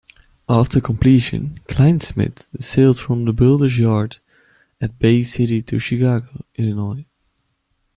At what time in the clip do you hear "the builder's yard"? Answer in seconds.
3.25-4.17